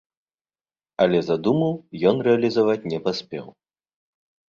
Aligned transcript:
Але 1.03 1.19
задуму 1.27 1.67
ён 2.11 2.15
рэалізаваць 2.29 2.87
не 2.95 2.99
паспеў. 3.05 3.45